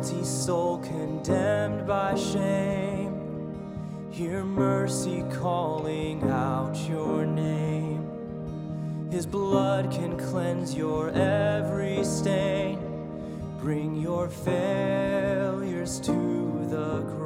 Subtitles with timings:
[0.00, 3.12] guilty soul condemned by shame.
[4.10, 9.10] Hear mercy calling out your name.
[9.10, 12.78] His blood can cleanse your every stain.
[13.58, 17.19] Bring your failures to the cross.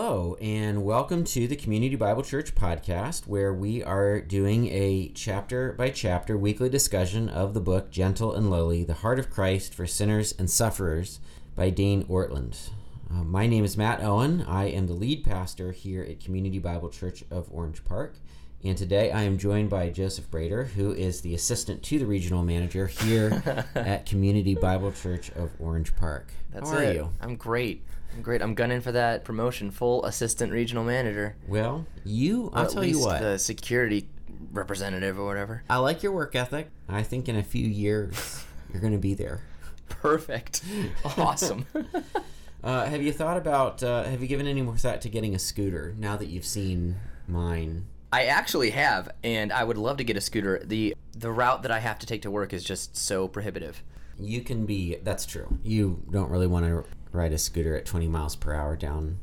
[0.00, 5.72] Hello, and welcome to the Community Bible Church podcast, where we are doing a chapter
[5.72, 9.88] by chapter weekly discussion of the book Gentle and Lowly The Heart of Christ for
[9.88, 11.18] Sinners and Sufferers
[11.56, 12.70] by Dane Ortlund.
[13.10, 14.42] Uh, my name is Matt Owen.
[14.46, 18.18] I am the lead pastor here at Community Bible Church of Orange Park.
[18.64, 22.42] And today I am joined by Joseph Brader, who is the assistant to the regional
[22.42, 26.32] manager here at Community Bible Church of Orange Park.
[26.52, 26.96] That's How are it.
[26.96, 27.10] you?
[27.20, 27.84] I'm great.
[28.16, 28.42] I'm great.
[28.42, 31.36] I'm gunning for that promotion, full assistant regional manager.
[31.46, 33.20] Well, you, I'll at tell you what.
[33.20, 34.08] the security
[34.52, 35.62] representative or whatever.
[35.70, 36.68] I like your work ethic.
[36.88, 39.40] I think in a few years you're going to be there.
[39.88, 40.62] Perfect.
[41.16, 41.64] Awesome.
[42.62, 43.84] Uh, have you thought about?
[43.84, 46.96] Uh, have you given any more thought to getting a scooter now that you've seen
[47.28, 47.86] mine?
[48.12, 50.60] I actually have, and I would love to get a scooter.
[50.64, 53.82] the The route that I have to take to work is just so prohibitive.
[54.18, 54.96] You can be.
[55.02, 55.58] That's true.
[55.62, 59.18] You don't really want to ride a scooter at 20 miles per hour down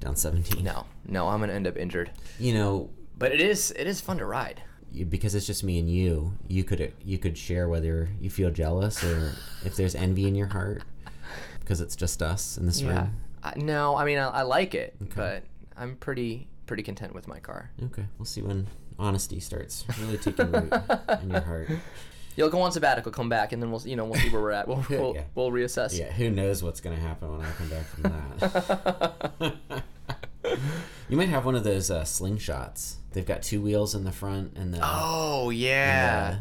[0.00, 0.64] down 17.
[0.64, 2.10] No, no, I'm gonna end up injured.
[2.38, 4.62] You know, But it is it is fun to ride.
[4.90, 6.32] you, because it's just me and you.
[6.48, 9.32] You could you could share whether you feel jealous or
[9.64, 10.82] if there's envy in your heart
[11.60, 13.14] because it's just us in this room.
[13.42, 15.44] I, no, I mean I, I like it, but
[15.76, 17.72] I'm pretty pretty content with my car.
[17.86, 20.72] Okay, we'll see when honesty starts really taking root
[21.20, 21.68] in your heart.
[22.36, 24.52] You'll go on sabbatical, come back, and then we'll you know we'll see where we're
[24.52, 24.68] at.
[24.68, 25.24] We'll we'll, Yeah.
[25.34, 25.98] we'll reassess.
[25.98, 28.02] Yeah, who knows what's going to happen when I come back from
[29.40, 29.82] that.
[31.08, 32.94] you might have one of those uh, slingshots.
[33.14, 36.38] They've got two wheels in the front and the, Oh yeah.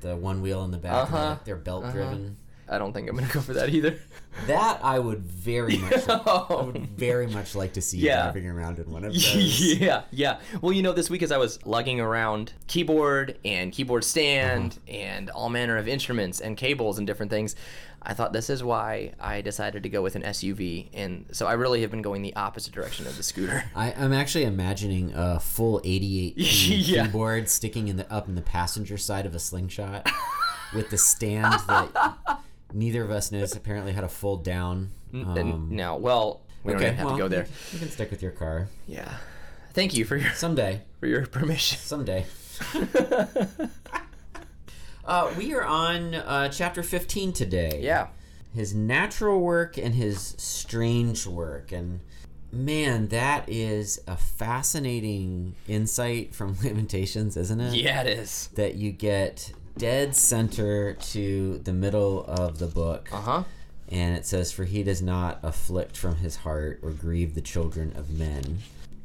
[0.00, 1.06] the, the one wheel in the back.
[1.08, 1.36] and Uh-huh.
[1.44, 2.36] They're belt driven.
[2.68, 3.98] I don't think I'm gonna go for that either.
[4.46, 6.64] That I would very much, I Oh.
[6.72, 8.22] would very much like to see you Yeah.
[8.24, 9.74] driving around in one of those.
[9.78, 10.38] yeah, yeah.
[10.60, 14.96] Well, you know, this week as I was lugging around keyboard and keyboard stand Uh-huh.
[14.98, 17.54] and all manner of instruments and cables and different things,
[18.02, 20.90] I thought this is why I decided to go with an SUV.
[20.94, 23.64] And so I really have been going the opposite direction of the scooter.
[23.74, 27.06] I, I'm actually imagining a full 88 Yeah.
[27.06, 30.08] keyboard sticking in the up in the passenger side of a slingshot
[30.74, 32.38] with the stand that
[32.76, 34.90] neither of us knows apparently how to fold down.
[35.12, 37.44] and Um, no, well, we don't even have well, to go there.
[37.44, 39.10] You, you can stick with your car Yeah.
[39.72, 40.82] Thank you for your someday.
[41.00, 41.78] for your permission.
[41.78, 42.24] Someday.
[45.04, 47.80] uh, we are on uh, chapter 15 today.
[47.82, 48.08] Yeah.
[48.54, 51.72] His natural work and his strange work.
[51.72, 52.00] And
[52.50, 57.74] man, that is a fascinating insight from Lamentations, isn't it?
[57.74, 58.48] Yeah, it is.
[58.54, 63.08] That you get dead center to the middle of the book.
[63.12, 63.44] Uh huh.
[63.88, 67.92] And it says, For he does not afflict from his heart or grieve the children
[67.96, 68.58] of men.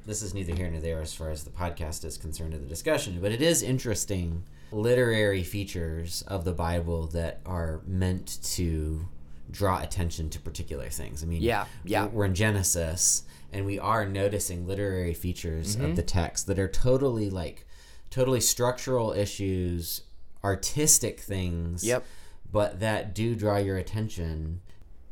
[0.05, 2.65] This is neither here nor there as far as the podcast is concerned or the
[2.65, 9.05] discussion, but it is interesting literary features of the Bible that are meant to
[9.51, 11.23] draw attention to particular things.
[11.23, 12.05] I mean, Yeah, yeah.
[12.05, 13.23] We're, we're in Genesis
[13.53, 17.67] and we are noticing literary features of the text that are totally like
[18.09, 20.01] totally structural issues,
[20.43, 22.03] artistic things Yep.
[22.51, 24.61] but that do draw your attention.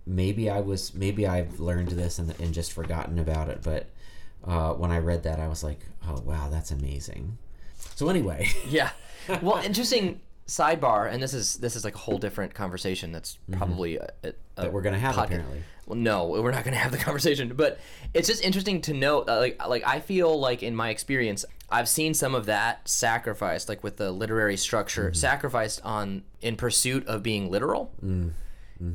[0.06, 3.60] Maybe I was, maybe I've learned this and, and just forgotten about it.
[3.64, 3.90] But
[4.44, 7.38] uh, when I read that, I was like, oh wow, that's amazing.
[7.96, 8.90] So anyway, Yeah.
[9.42, 13.12] Well, interesting sidebar, and this is this is like a whole different conversation.
[13.12, 14.62] That's probably a, a, a Mm-hmm.
[14.64, 15.64] that we're gonna have podca- apparently.
[15.86, 17.54] Well, no, we're not going to have the conversation.
[17.56, 17.80] But
[18.14, 19.28] it's just interesting to note.
[19.28, 23.70] uh, Like, like I feel like in my experience, I've seen some of that sacrificed,
[23.70, 25.16] like with the literary structure, Mm-hmm.
[25.16, 27.92] sacrificed on in pursuit of being literal.
[28.06, 28.34] Mm,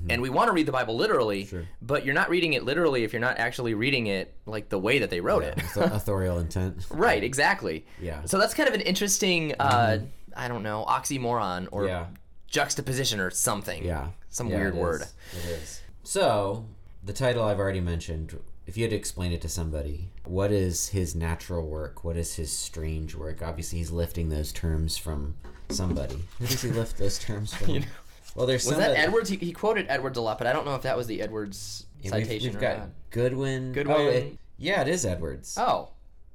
[0.08, 1.64] And we want to read the Bible literally, Sure.
[1.82, 5.00] but you're not reading it literally if you're not actually reading it like the way
[5.00, 5.58] that they wrote it.
[5.76, 6.86] Authorial intent.
[6.92, 7.86] Right, exactly.
[8.00, 8.24] Yeah.
[8.26, 9.98] So that's kind of an interesting, uh,
[10.36, 12.06] I don't know, oxymoron or Yeah.
[12.46, 13.84] juxtaposition or something.
[13.84, 14.08] Yeah.
[14.30, 15.02] Some Yeah, weird it word.
[15.02, 15.80] It is.
[16.02, 16.66] So
[17.02, 18.38] the title I've already mentioned.
[18.66, 22.02] If you had to explain it to somebody, what is his natural work?
[22.02, 23.42] What is his strange work?
[23.42, 25.36] Obviously, he's lifting those terms from
[25.68, 26.24] somebody.
[26.38, 27.84] Who does he lift those terms from?
[28.34, 29.28] Well, there's Was that Edwards?
[29.30, 31.86] He, he quoted Edwards a lot, but I don't know if that was the Edwards
[32.02, 32.88] Yeah, we've- citation We've, or got not.
[33.10, 33.70] Goodwin.
[33.70, 33.96] Oh, Goodwin.
[33.96, 35.56] Oh, it, yeah, it is Edwards.
[35.56, 35.90] Oh,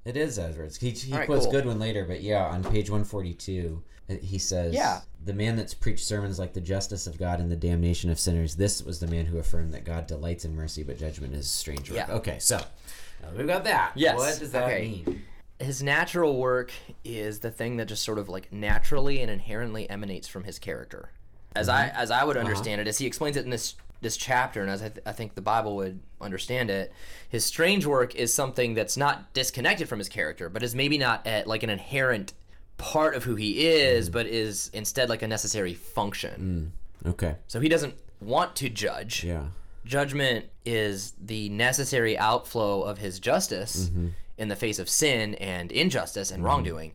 [0.06, 0.78] It is Edwards.
[0.78, 1.51] He, he right, quotes cool.
[1.51, 5.01] Goodwin later, but yeah, on page 142, uh, he says, Yeah.
[5.25, 8.56] The man that's preached sermons like the justice of God and the damnation of sinners,
[8.56, 11.90] this was the man who affirmed that God delights in mercy, but judgment is strange.
[11.92, 12.16] work." Yeah.
[12.16, 12.57] Okay, so
[13.22, 13.92] now we've got that.
[13.96, 15.04] Yes, What does that okay.
[15.06, 15.24] mean?
[15.60, 16.72] his natural work
[17.04, 21.10] is the thing that just sort of like naturally and inherently emanates from his character.
[21.54, 24.62] as I as I would understand it, as he explains it in this this chapter,
[24.62, 26.94] and as I, th- I think the Bible would understand it,
[27.28, 31.25] his strange work is something that's not disconnected from his character, but is maybe not
[31.28, 32.34] at, like an inherent
[32.78, 34.13] part of who he is, mm.
[34.13, 36.74] but is instead like a necessary function.
[37.04, 37.10] Mm.
[37.12, 37.36] Okay.
[37.48, 39.24] So he doesn't want to judge.
[39.24, 39.48] Yeah.
[39.86, 44.10] Judgment is the necessary outflow of his justice mm-hmm.
[44.38, 46.48] in the face of sin and injustice and mm-hmm.
[46.48, 46.94] wrongdoing.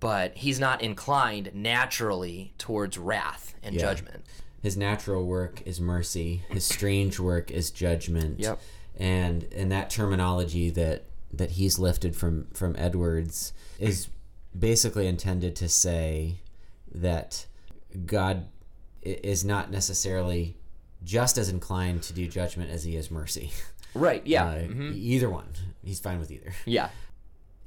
[0.00, 3.82] But he's not inclined naturally towards wrath and Yeah.
[3.82, 4.24] judgment.
[4.66, 6.42] His natural work is mercy.
[6.50, 8.40] His strange work is judgment.
[8.40, 8.58] Yep.
[8.96, 14.08] And and that terminology that that he's lifted from from Edwards is
[14.58, 16.38] basically intended to say
[16.92, 17.46] that
[18.06, 18.46] God
[19.02, 20.56] is not necessarily
[21.04, 23.52] just as inclined to do judgment as he is mercy.
[23.94, 24.26] Right.
[24.26, 24.46] Yeah.
[24.46, 24.94] Uh, mhm.
[24.96, 25.46] Either one.
[25.84, 26.52] He's fine with either.
[26.64, 26.88] Yeah.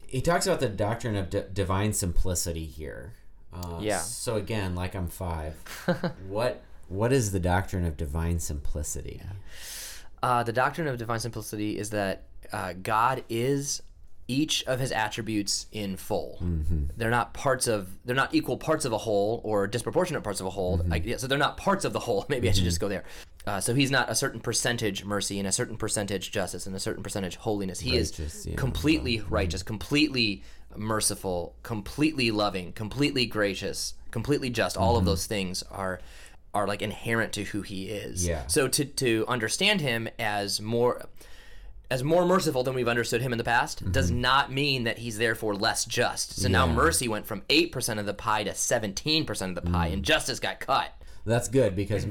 [0.05, 3.13] he talks about the doctrine of d- divine simplicity here.
[3.53, 3.99] Uh, Yeah.
[3.99, 5.53] So again, like I'm five,
[6.27, 9.21] what what is the doctrine of divine simplicity?
[10.21, 13.81] Uh, the doctrine of divine simplicity is that uh, God is
[14.27, 16.37] each of his attributes in full.
[16.97, 17.89] They're not parts of.
[18.05, 20.81] They're not equal parts of a whole or disproportionate parts of a whole.
[20.87, 22.25] Like, yeah, so they're not parts of the whole.
[22.29, 23.03] Maybe I should just go there.
[23.47, 26.79] Uh, so he's not a certain percentage mercy and a certain percentage justice and a
[26.79, 27.79] certain percentage holiness.
[27.79, 28.55] He Righteous, is yeah.
[28.55, 30.43] completely righteous, completely
[30.75, 34.77] merciful, completely loving, completely gracious, completely just.
[34.77, 35.99] All of those things are
[36.53, 38.27] are like inherent to who he is.
[38.27, 38.47] Yeah.
[38.47, 41.05] So to to understand him as more
[41.91, 43.91] as more merciful than we've understood him in the past mm-hmm.
[43.91, 46.39] does not mean that he's therefore less just.
[46.39, 50.03] So now mercy went from 8% of the pie to 17% of the pie and
[50.03, 50.05] mm.
[50.05, 50.93] justice got cut.
[51.25, 52.05] That's good because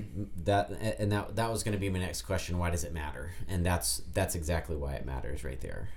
[0.44, 2.58] that and that that was going to be my next question.
[2.58, 3.32] Why does it matter?
[3.48, 5.88] And that's that's exactly why it matters right there.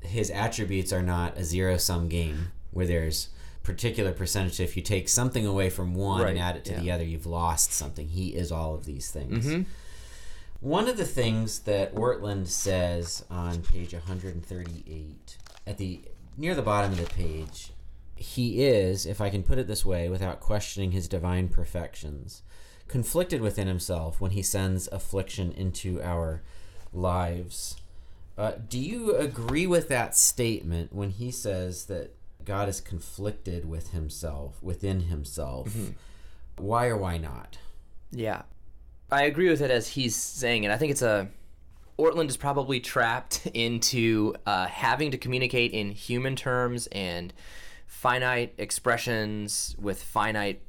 [0.00, 3.28] His attributes are not a zero sum game where there's
[3.62, 4.60] particular percentage.
[4.60, 7.26] If you take something away from one Right, and add it to the other, you've
[7.26, 8.08] lost something.
[8.08, 9.46] He is all of these things.
[9.46, 9.62] Mm-hmm.
[10.60, 16.02] One of the things that Ortlund says on page 138, at the
[16.36, 17.70] near the bottom of the page,
[18.14, 22.42] he is, if I can put it this way, without questioning his divine perfections,
[22.88, 26.42] conflicted within himself when he sends affliction into our
[26.92, 27.76] lives.
[28.36, 33.90] Uh, do you agree with that statement when he says that God is conflicted with
[33.90, 35.68] himself, within himself?
[35.70, 35.90] Mm-hmm.
[36.56, 37.58] Why or why not?
[38.10, 38.42] Yeah.
[39.10, 40.70] I agree with it as he's saying it.
[40.70, 41.28] I think it's a.
[41.98, 47.32] Ortlund is probably trapped into uh, having to communicate in human terms and
[47.86, 50.62] finite expressions with finite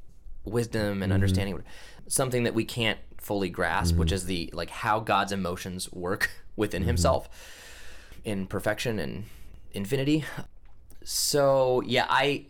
[0.44, 1.14] wisdom and mm-hmm.
[1.14, 1.64] understanding.
[2.08, 4.16] Something that we can't fully grasp, which mm-hmm.
[4.16, 7.30] is the like how God's emotions work within Himself
[8.24, 9.26] in perfection and
[9.72, 10.26] infinity.
[11.04, 12.46] So yeah, I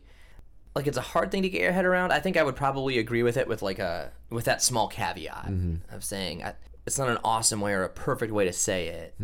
[0.75, 2.11] like it's a hard thing to get your head around.
[2.11, 5.51] I think I would probably agree with it with like a with that small caveat
[5.91, 6.53] of saying I,
[6.85, 9.15] it's not an awesome way or a perfect way to say it,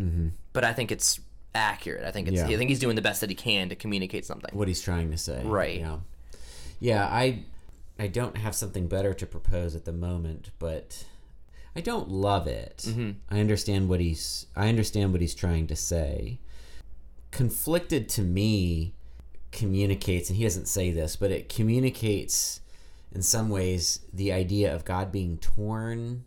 [0.52, 1.20] but I think it's
[1.54, 2.04] accurate.
[2.04, 2.44] I think it's Yeah.
[2.46, 4.50] I think he's doing the best that he can to communicate something.
[4.56, 5.42] what he's trying to say.
[5.44, 5.80] Right.
[5.80, 5.98] Yeah.
[6.80, 7.44] Yeah, I
[7.98, 11.04] I don't have something better to propose at the moment, but
[11.74, 12.84] I don't love it.
[12.86, 13.10] Mm-hmm.
[13.30, 16.38] I understand what he's I understand what he's trying to say.
[17.30, 18.94] Conflicted to me
[19.52, 22.60] communicates and he doesn't say this, but it communicates
[23.12, 26.24] in some ways the idea of God being torn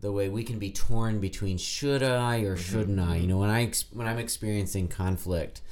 [0.00, 3.16] the way we can be torn between should I or shouldn't I.
[3.16, 5.62] You know, when I when I'm experiencing conflict,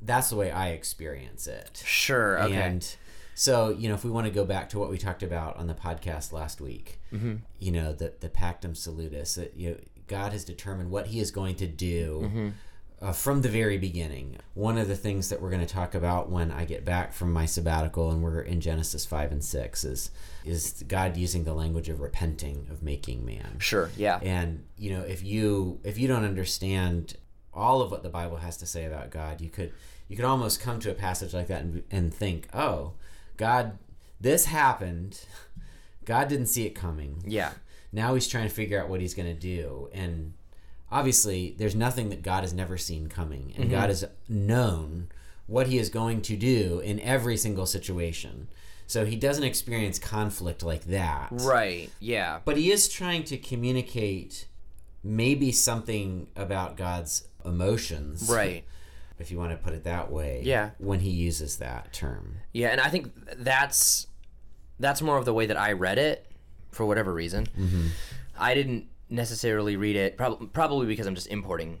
[0.00, 1.82] that's the way I experience it.
[1.84, 2.42] Sure.
[2.42, 2.54] Okay.
[2.54, 2.96] And
[3.34, 5.66] so, you know, if we want to go back to what we talked about on
[5.68, 7.36] the podcast last week, Mm-hmm.
[7.58, 9.76] you know, the the pactum salutis, that you know,
[10.08, 12.48] God has determined what He is going to do Mm-hmm.
[13.02, 14.36] Uh, from the very beginning.
[14.54, 17.32] One of the things that we're going to talk about when I get back from
[17.32, 20.10] my sabbatical, and we're in Genesis five and six, is
[20.44, 23.56] is God using the language of repenting, of making man.
[23.58, 23.90] sure.
[23.96, 24.20] Yeah.
[24.22, 27.16] And you know, if you if you don't understand
[27.52, 29.72] all of what the Bible has to say about God, you could
[30.08, 32.92] you could almost come to a passage like that and, and think, oh,
[33.36, 33.78] God,
[34.20, 35.24] this happened.
[36.04, 37.22] God didn't see it coming.
[37.26, 37.52] Yeah.
[37.92, 40.34] Now he's trying to figure out what he's going to do, and
[40.92, 43.74] obviously, there's nothing that God has never seen coming, and mm-hmm.
[43.74, 45.08] God has known
[45.46, 48.48] what he is going to do in every single situation.
[48.86, 51.90] So he doesn't experience conflict like that Right.
[51.98, 52.40] Yeah.
[52.44, 54.46] but he is trying to communicate
[55.02, 58.64] maybe something about God's emotions, Right.
[59.18, 60.70] If you want to put it that way, Yeah.
[60.78, 64.08] When he uses that term, Yeah, and I think that's
[64.78, 66.26] that's more of the way that I read it
[66.70, 67.46] for whatever reason.
[67.46, 67.86] Mm-hmm.
[68.38, 71.78] I didn't necessarily read it prob- probably because I'm just importing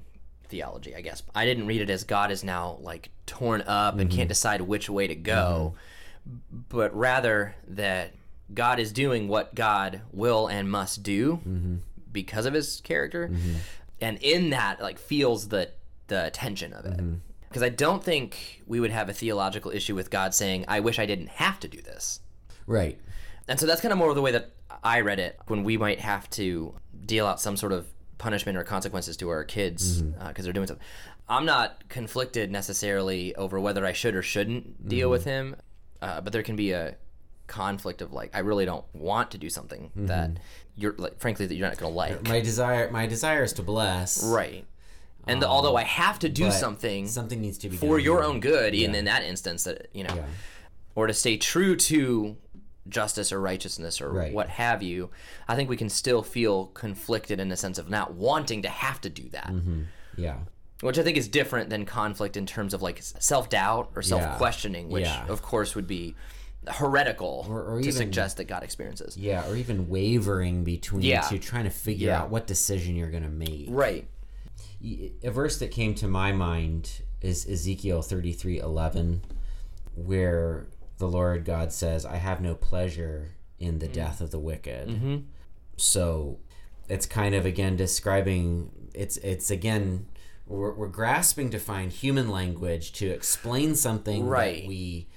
[0.48, 1.22] theology, I guess.
[1.34, 4.88] I didn't read it as God is now like torn up and can't decide which
[4.90, 5.74] way to go,
[6.68, 8.12] but rather that
[8.52, 11.76] God is doing what God will and must do Mm-hmm.
[12.12, 13.30] because of his character.
[14.00, 15.70] And in that, like, feels the,
[16.08, 16.96] the tension of it.
[16.98, 17.14] Mm-hmm.
[17.48, 20.98] Because I don't think we would have a theological issue with God saying, I wish
[20.98, 22.20] I didn't have to do this.
[22.66, 22.98] Right.
[23.48, 24.50] And so that's kind of more of the way that
[24.82, 26.74] I read it when we might have to
[27.04, 27.86] deal out some sort of
[28.18, 30.20] punishment or consequences to our kids mm-hmm.
[30.20, 30.84] uh, because they're doing something.
[31.28, 35.12] I'm not conflicted necessarily over whether I should or shouldn't deal mm-hmm.
[35.12, 35.56] with him,
[36.00, 36.96] uh, but there can be a
[37.46, 40.06] conflict of like I really don't want to do something mm-hmm.
[40.06, 40.30] that
[40.76, 42.28] you're like frankly that you're not going to like.
[42.28, 44.22] My desire my desire is to bless.
[44.24, 44.64] right.
[45.28, 48.04] And the, um, although I have to do something Something needs to be for done
[48.04, 48.98] your own good, even Yeah.
[48.98, 50.24] in that instance, that you know, Yeah.
[50.94, 52.36] or to stay true to
[52.88, 54.32] justice or righteousness or Right.
[54.32, 55.10] what have you,
[55.48, 59.00] I think we can still feel conflicted in the sense of not wanting to have
[59.02, 59.82] to do that, mm-hmm.
[60.16, 60.38] Yeah.
[60.80, 64.36] which I think is different than conflict in terms of like self doubt or self
[64.36, 65.26] questioning, which Yeah.
[65.28, 66.14] of course would be
[66.68, 69.16] heretical Or- or to even- suggest that God experiences.
[69.16, 71.22] Yeah, or even wavering between Yeah.
[71.22, 72.22] two, trying to figure Yeah.
[72.22, 73.66] out what decision you're going to make.
[73.68, 74.08] Right.
[75.22, 79.22] a verse that came to my mind is Ezekiel 33 11,
[79.94, 80.66] where
[81.02, 83.92] the Lord God says, I have no pleasure in the mm.
[83.92, 84.88] death of the wicked.
[84.88, 85.16] Mm-hmm.
[85.76, 86.38] So
[86.88, 90.06] it's kind of again describing it's it's again
[90.46, 94.62] we're, we're grasping to find human language to explain something Right.
[94.62, 95.08] that we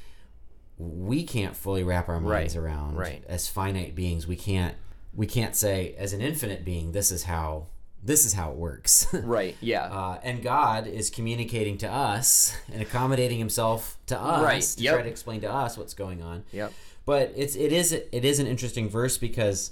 [0.79, 2.63] we can't fully wrap our minds Right.
[2.63, 3.23] around Right.
[3.27, 4.75] as finite beings we can't
[5.13, 7.67] we can't say as an infinite being this is how
[8.05, 9.57] this is how it works Right.
[9.61, 9.85] Yeah.
[9.85, 14.93] uh, and God is communicating to us and accommodating Himself to us Right, to yep.
[14.93, 16.43] try to explain to us what's going on.
[16.53, 16.71] yep.
[17.05, 19.71] But it's it is it is an interesting verse because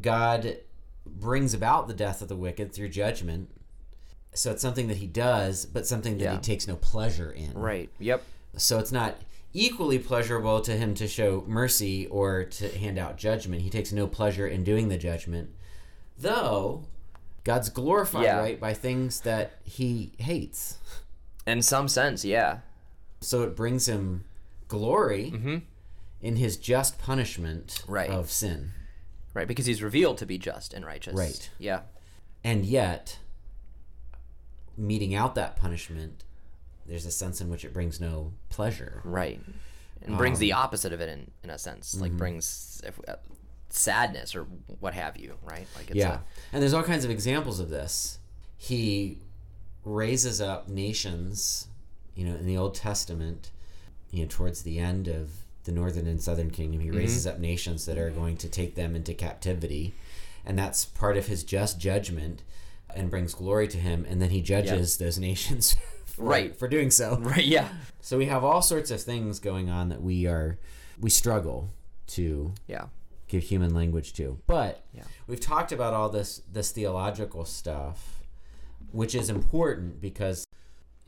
[0.00, 0.56] God
[1.06, 3.48] brings about the death of the wicked through judgment.
[4.34, 7.52] So it's something that He does, but something that He takes no pleasure in.
[7.54, 7.90] Right.
[8.00, 8.22] Yep.
[8.56, 9.16] So it's not
[9.52, 13.62] equally pleasurable to Him to show mercy or to hand out judgment.
[13.62, 15.50] He takes no pleasure in doing the judgment,
[16.18, 16.86] though.
[17.44, 18.38] God's glorified, Yeah.
[18.38, 20.78] right, by things that he hates.
[21.46, 22.60] In some sense, yeah.
[23.20, 24.24] So it brings him
[24.68, 25.62] glory
[26.20, 27.92] in his just punishment Mm-hmm.
[27.92, 28.10] Right.
[28.10, 28.72] of sin.
[29.34, 29.46] Right.
[29.48, 31.14] Because he's revealed to be just and righteous.
[31.14, 31.50] Right.
[31.58, 31.80] Yeah.
[32.42, 33.18] And yet,
[34.76, 36.24] meting out that punishment,
[36.86, 39.00] there's a sense in which it brings no pleasure.
[39.04, 39.40] Right.
[40.02, 41.92] And brings Um, the opposite of it in, in a sense.
[41.92, 42.02] mm-hmm.
[42.02, 43.16] Like brings if, uh,
[43.74, 44.46] sadness or
[44.80, 45.66] what have you, right?
[45.76, 46.18] Like it's yeah.
[46.52, 48.18] And there's all kinds of examples of this.
[48.56, 49.18] He
[49.84, 51.68] raises up nations,
[52.14, 53.50] you know, in the Old Testament,
[54.10, 55.30] you know, towards the end of
[55.64, 56.98] the northern and southern kingdom, he mm-hmm.
[56.98, 59.94] raises up nations that are going to take them into captivity.
[60.46, 62.42] And that's part of his just judgment
[62.94, 64.06] and brings glory to him.
[64.08, 66.56] And then he judges those nations for, Right.
[66.56, 67.18] for doing so.
[67.20, 67.44] right.
[67.44, 67.68] Yeah.
[68.00, 70.58] So we have all sorts of things going on that we are,
[71.00, 71.70] we struggle
[72.08, 72.86] to Yeah.
[73.34, 74.38] Give human language to.
[74.46, 75.02] But Yeah.
[75.26, 78.22] we've talked about all this this theological stuff,
[78.92, 80.46] which is important because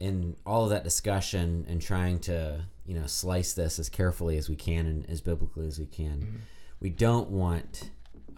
[0.00, 4.48] in all of that discussion and trying to you know slice this as carefully as
[4.48, 6.42] we can and as biblically as we can,
[6.80, 7.90] we don't want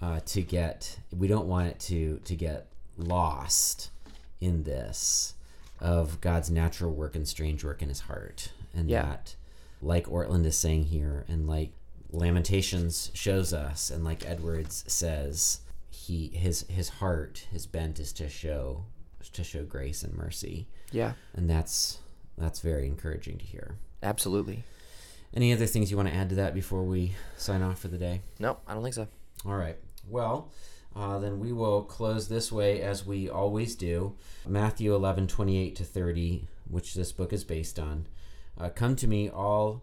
[0.02, 2.66] uh, to get we don't want it to to get
[2.99, 3.88] lost
[4.38, 5.33] in this
[5.80, 9.02] of God's natural work and strange work in His heart, and Yeah.
[9.04, 9.35] that
[9.80, 11.71] like Ortlund is saying here, and like
[12.10, 15.60] Lamentations shows us, and like Edwards says,
[15.90, 18.84] he his his heart, his bent is to show
[19.32, 21.12] to show grace and mercy, Yeah.
[21.34, 21.98] and that's
[22.38, 23.76] that's very encouraging to hear.
[24.02, 24.64] Absolutely.
[25.34, 27.98] Any other things you want to add to that before we sign off for the
[27.98, 28.22] day?
[28.38, 29.06] No, I don't think so.
[29.44, 29.76] All right.
[30.08, 30.50] Well,
[30.96, 34.14] uh, then we will close this way as we always do.
[34.46, 38.06] Matthew 11, 28 to 30, which this book is based on.
[38.56, 39.82] Uh, Come to me, all